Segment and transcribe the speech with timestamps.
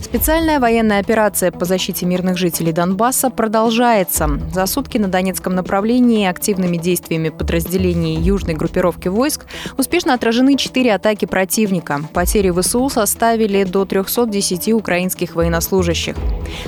[0.00, 4.30] Специальная военная операция по защите мирных жителей Донбасса продолжается.
[4.52, 11.24] За сутки на Донецком направлении активными действиями подразделений южной группировки войск успешно отражены четыре атаки
[11.24, 12.00] противника.
[12.14, 16.16] Потери ВСУ составили до 310 украинских военнослужащих.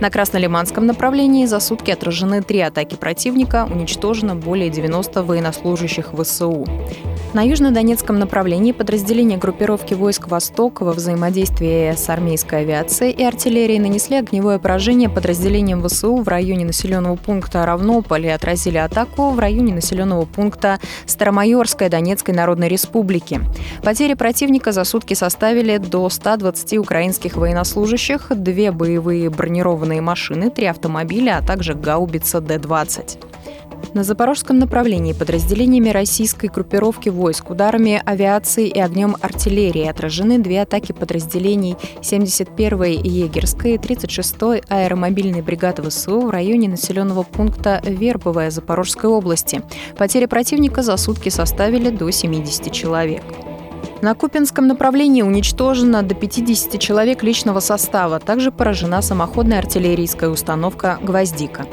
[0.00, 6.66] На Краснолиманском направлении за сутки отражены три атаки противника, уничтожено более 90 военнослужащих ВСУ.
[7.34, 14.18] На южно-донецком направлении подразделения группировки войск «Восток» во взаимодействии с армейской авиацией и артиллерией нанесли
[14.18, 20.26] огневое поражение подразделениям ВСУ в районе населенного пункта Равнополь и отразили атаку в районе населенного
[20.26, 23.40] пункта Старомайорской Донецкой Народной Республики.
[23.82, 31.38] Потери противника за сутки составили до 120 украинских военнослужащих, две боевые бронированные машины, три автомобиля,
[31.38, 33.18] а также гаубица Д-20.
[33.92, 40.92] На запорожском направлении подразделениями российской группировки войск ударами авиации и огнем артиллерии отражены две атаки
[40.92, 49.62] подразделений 71-й егерской и 36-й аэромобильной бригады ВСУ в районе населенного пункта Вербовая Запорожской области.
[49.96, 53.22] Потери противника за сутки составили до 70 человек.
[54.04, 58.20] На Купинском направлении уничтожено до 50 человек личного состава.
[58.20, 61.64] Также поражена самоходная артиллерийская установка «Гвоздика».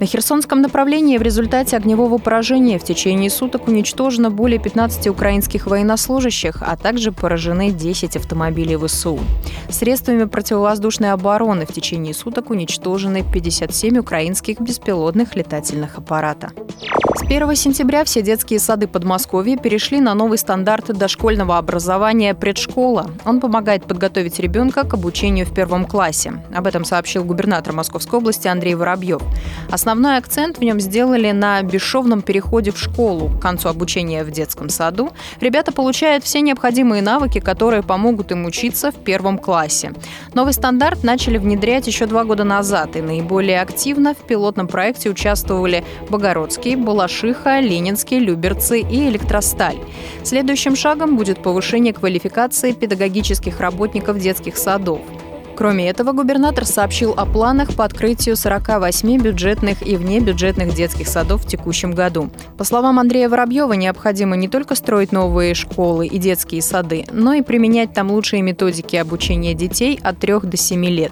[0.00, 6.58] На Херсонском направлении в результате огневого поражения в течение суток уничтожено более 15 украинских военнослужащих,
[6.60, 9.18] а также поражены 10 автомобилей ВСУ.
[9.68, 16.52] Средствами противовоздушной обороны в течение суток уничтожены 57 украинских беспилотных летательных аппарата.
[17.16, 23.10] С 1 сентября все детские сады Подмосковья перешли на новый стандарт дошкольного образования предшкола.
[23.24, 26.34] Он помогает подготовить ребенка к обучению в первом классе.
[26.54, 29.20] Об этом сообщил губернатор Московской области Андрей Воробьев.
[29.88, 33.30] Основной акцент в нем сделали на бесшовном переходе в школу.
[33.30, 38.92] К концу обучения в детском саду ребята получают все необходимые навыки, которые помогут им учиться
[38.92, 39.94] в первом классе.
[40.34, 45.82] Новый стандарт начали внедрять еще два года назад, и наиболее активно в пилотном проекте участвовали
[46.10, 49.78] Богородский, Балашиха, Ленинский, Люберцы и Электросталь.
[50.22, 55.00] Следующим шагом будет повышение квалификации педагогических работников детских садов.
[55.58, 61.48] Кроме этого, губернатор сообщил о планах по открытию 48 бюджетных и внебюджетных детских садов в
[61.48, 62.30] текущем году.
[62.56, 67.42] По словам Андрея Воробьева, необходимо не только строить новые школы и детские сады, но и
[67.42, 71.10] применять там лучшие методики обучения детей от 3 до 7 лет.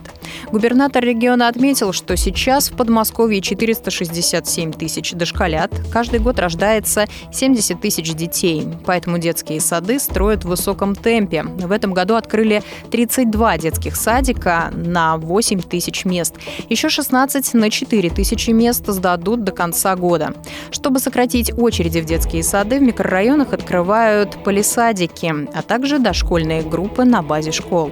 [0.53, 8.15] Губернатор региона отметил, что сейчас в Подмосковье 467 тысяч дошколят, каждый год рождается 70 тысяч
[8.15, 11.43] детей, поэтому детские сады строят в высоком темпе.
[11.43, 12.63] В этом году открыли
[12.93, 16.35] 32 детских садика, садика на 8 тысяч мест.
[16.69, 20.35] Еще 16 на 4 тысячи мест сдадут до конца года.
[20.71, 27.23] Чтобы сократить очереди в детские сады, в микрорайонах открывают полисадики, а также дошкольные группы на
[27.23, 27.91] базе школ.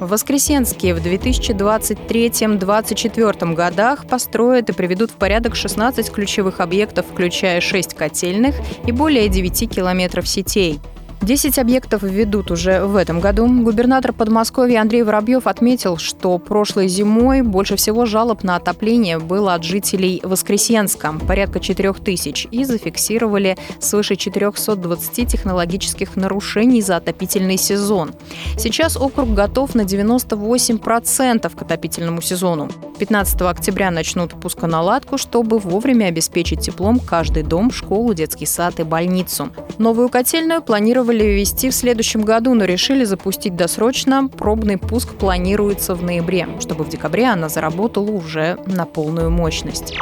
[0.00, 7.94] В Воскресенске в 2023-2024 годах построят и приведут в порядок 16 ключевых объектов, включая 6
[7.94, 8.54] котельных
[8.86, 10.78] и более 9 километров сетей.
[11.20, 13.46] Десять объектов введут уже в этом году.
[13.46, 19.64] Губернатор Подмосковья Андрей Воробьев отметил, что прошлой зимой больше всего жалоб на отопление было от
[19.64, 28.12] жителей Воскресенска, порядка 4 тысяч, и зафиксировали свыше 420 технологических нарушений за отопительный сезон.
[28.56, 32.70] Сейчас округ готов на 98% к отопительному сезону.
[32.98, 39.50] 15 октября начнут пусконаладку, чтобы вовремя обеспечить теплом каждый дом, школу, детский сад и больницу.
[39.78, 44.28] Новую котельную планировали ввести в следующем году, но решили запустить досрочно.
[44.28, 49.94] Пробный пуск планируется в ноябре, чтобы в декабре она заработала уже на полную мощность.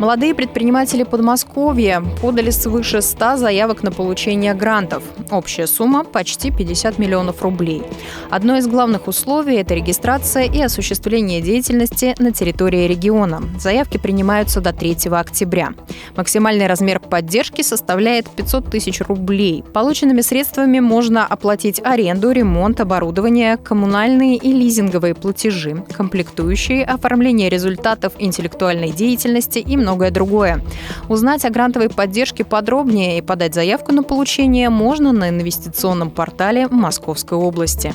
[0.00, 5.02] Молодые предприниматели Подмосковья подали свыше 100 заявок на получение грантов.
[5.30, 7.82] Общая сумма– почти 50 миллионов рублей.
[8.30, 13.42] Одно из главных условий– это регистрация и осуществление деятельности на территории региона.
[13.58, 15.74] Заявки принимаются до 3 октября.
[16.16, 19.62] Максимальный размер поддержки составляет 500 тысяч рублей.
[19.74, 28.92] Полученными средствами можно оплатить аренду, ремонт, оборудование, коммунальные и лизинговые платежи, комплектующие, оформление результатов интеллектуальной
[28.92, 30.62] деятельности и много многое другое.
[31.08, 37.36] Узнать о грантовой поддержке подробнее и подать заявку на получение можно на инвестиционном портале Московской
[37.36, 37.92] области.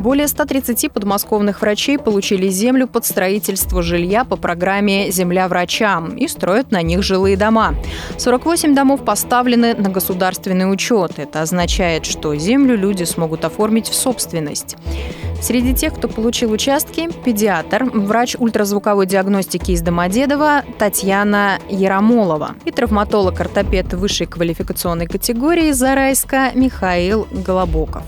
[0.00, 6.70] Более 130 подмосковных врачей получили землю под строительство жилья по программе «Земля врачам» и строят
[6.70, 7.74] на них жилые дома.
[8.16, 11.18] 48 домов поставлены на государственный учет.
[11.18, 14.78] Это означает, что землю люди смогут оформить в собственность.
[15.42, 23.92] Среди тех, кто получил участки, педиатр, врач ультразвуковой диагностики из Домодедова Татьяна Яромолова и травматолог-ортопед
[23.92, 28.04] высшей квалификационной категории Зарайска Михаил Голобоков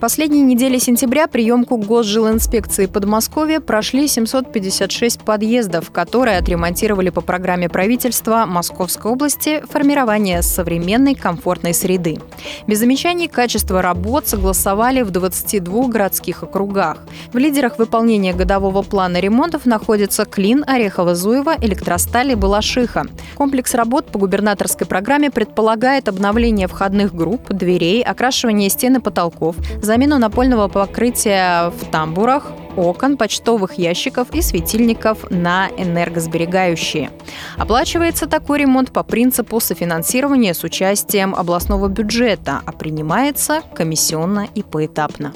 [0.00, 9.12] последней неделе сентября приемку Госжилинспекции Подмосковья прошли 756 подъездов, которые отремонтировали по программе правительства Московской
[9.12, 12.18] области формирование современной комфортной среды.
[12.66, 17.04] Без замечаний качество работ согласовали в 22 городских округах.
[17.32, 23.04] В лидерах выполнения годового плана ремонтов находятся Клин, Орехово-Зуево, Электросталь и Балашиха.
[23.36, 29.56] Комплекс работ по губернаторской программе предполагает обновление входных групп, дверей, окрашивание стен и потолков,
[29.90, 37.10] замену напольного покрытия в тамбурах, окон, почтовых ящиков и светильников на энергосберегающие.
[37.56, 45.32] Оплачивается такой ремонт по принципу софинансирования с участием областного бюджета, а принимается комиссионно и поэтапно.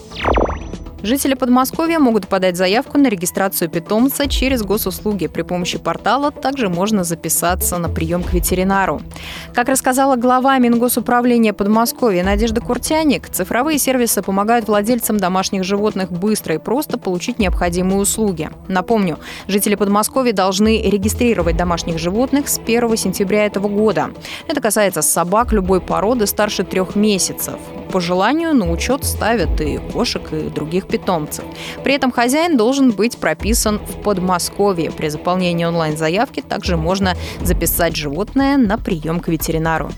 [1.04, 5.26] Жители Подмосковья могут подать заявку на регистрацию питомца через госуслуги.
[5.26, 9.02] При помощи портала также можно записаться на прием к ветеринару.
[9.52, 16.58] Как рассказала глава Мингосуправления Подмосковья Надежда Куртяник, цифровые сервисы помогают владельцам домашних животных быстро и
[16.58, 18.48] просто получить необходимые услуги.
[18.68, 24.08] Напомню, жители Подмосковья должны регистрировать домашних животных с 1 сентября этого года.
[24.48, 27.56] Это касается собак любой породы старше трех месяцев.
[27.92, 31.44] По желанию на учет ставят и кошек, и других питомцев.
[31.82, 34.92] При этом хозяин должен быть прописан в Подмосковье.
[34.92, 39.90] При заполнении онлайн-заявки также можно записать животное на прием к ветеринару.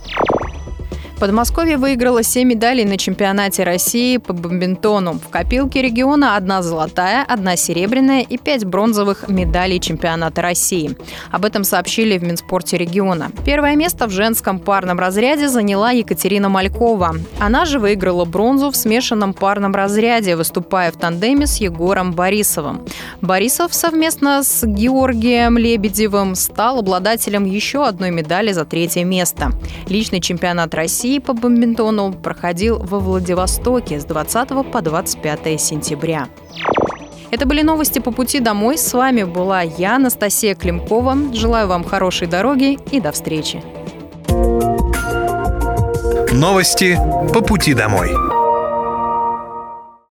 [1.18, 5.14] Подмосковье выиграло 7 медалей на чемпионате России по бомбинтону.
[5.14, 10.94] В копилке региона одна золотая, одна серебряная и пять бронзовых медалей чемпионата России.
[11.30, 13.30] Об этом сообщили в Минспорте региона.
[13.46, 17.16] Первое место в женском парном разряде заняла Екатерина Малькова.
[17.40, 22.84] Она же выиграла бронзу в смешанном парном разряде, выступая в тандеме с Егором Борисовым.
[23.22, 29.52] Борисов совместно с Георгием Лебедевым стал обладателем еще одной медали за третье место.
[29.88, 36.26] Личный чемпионат России России по бомбинтону проходил во Владивостоке с 20 по 25 сентября.
[37.31, 38.76] Это были новости по пути домой.
[38.76, 41.32] С вами была я, Анастасия Климкова.
[41.32, 43.62] Желаю вам хорошей дороги и до встречи.
[46.32, 46.99] Новости
[47.32, 48.11] по пути домой.